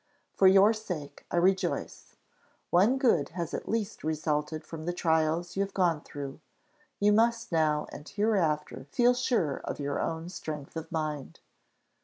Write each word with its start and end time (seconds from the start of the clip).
For 0.33 0.47
your 0.47 0.73
sake, 0.73 1.27
I 1.29 1.35
rejoice. 1.37 2.15
One 2.71 2.97
good 2.97 3.29
has 3.37 3.53
at 3.53 3.69
least 3.69 4.03
resulted 4.03 4.63
from 4.65 4.85
the 4.85 4.93
trials 4.93 5.55
you 5.55 5.61
have 5.61 5.75
gone 5.75 6.01
through: 6.01 6.39
you 6.99 7.13
must 7.13 7.51
now 7.51 7.85
and 7.91 8.09
hereafter 8.09 8.87
feel 8.89 9.13
sure 9.13 9.57
of 9.57 9.79
your 9.79 10.01
own 10.01 10.29
strength 10.29 10.75
of 10.75 10.91
mind. 10.91 11.39